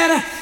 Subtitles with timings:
[0.00, 0.39] better.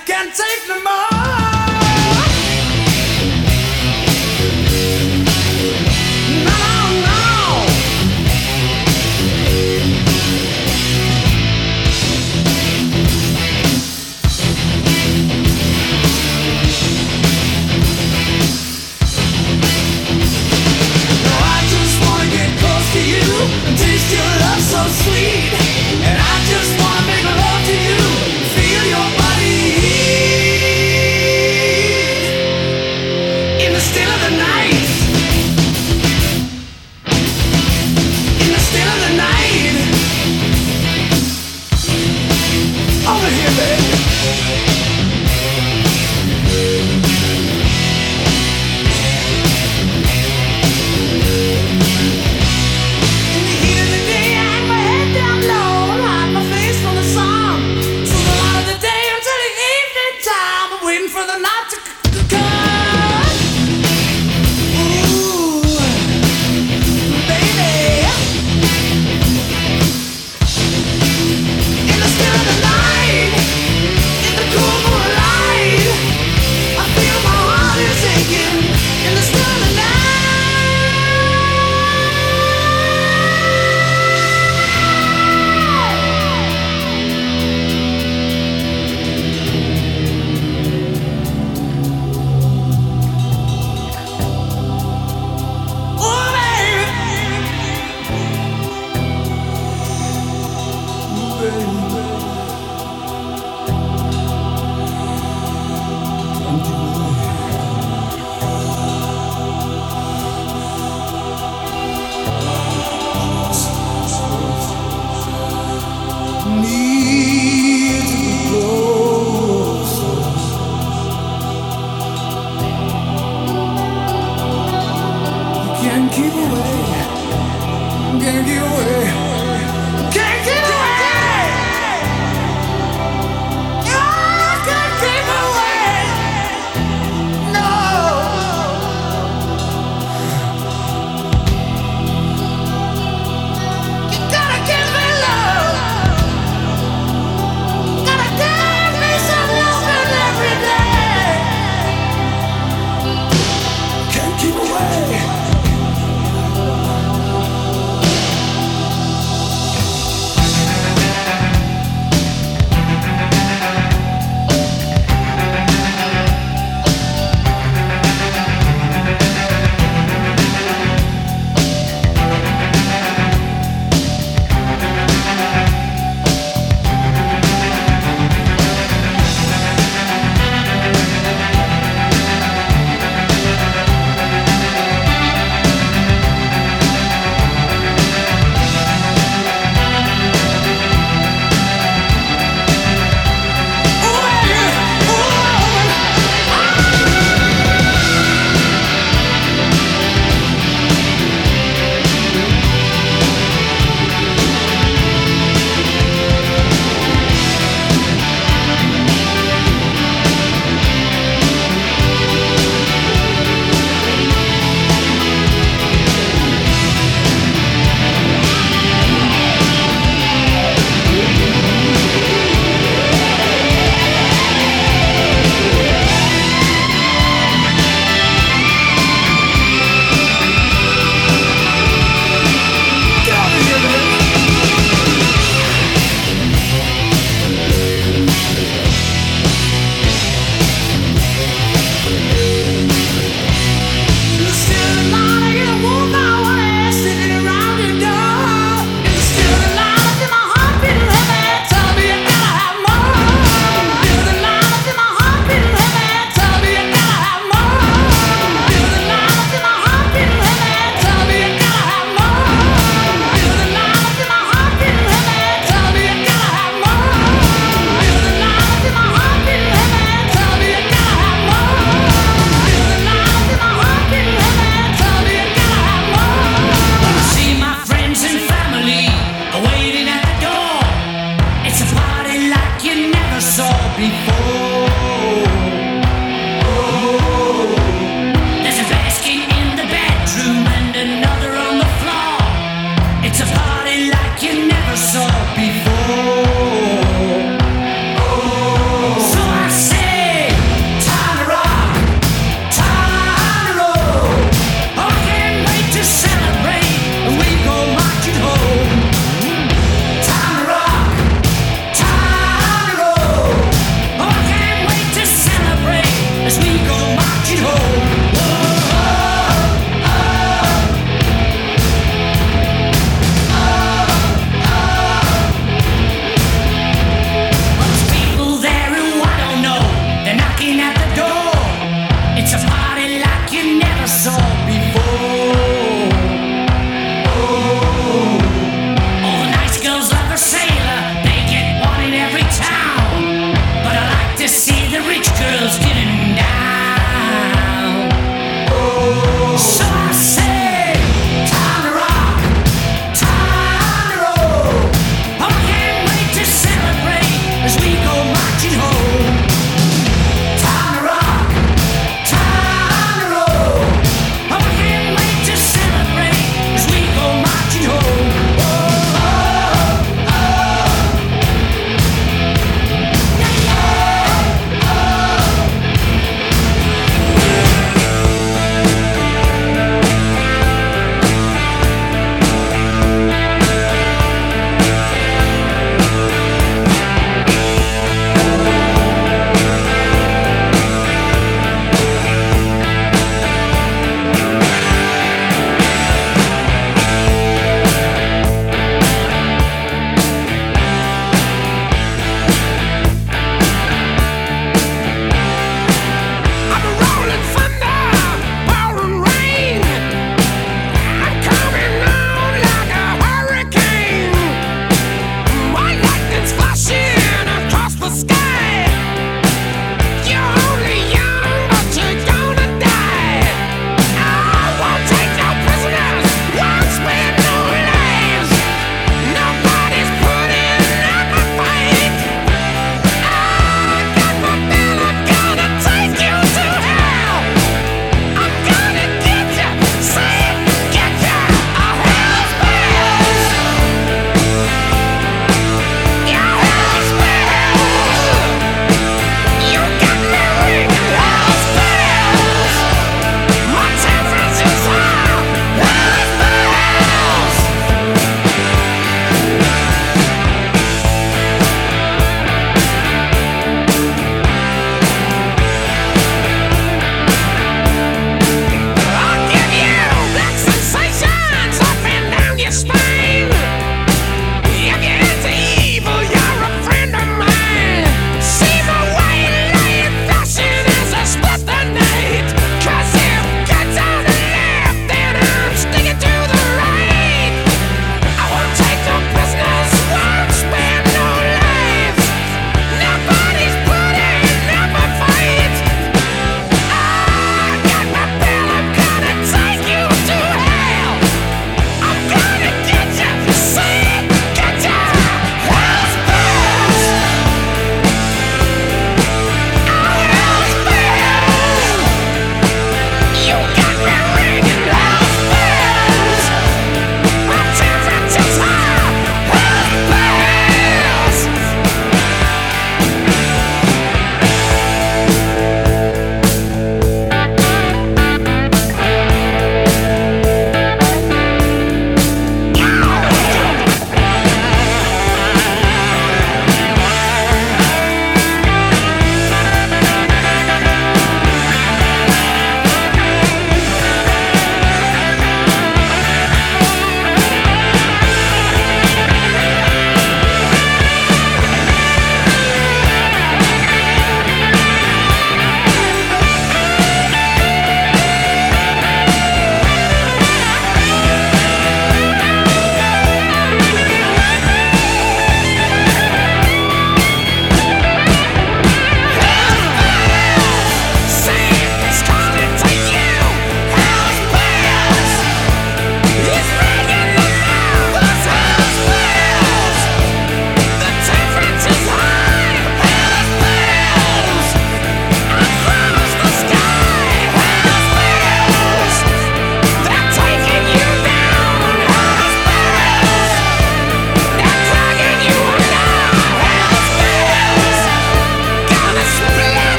[128.29, 128.57] See the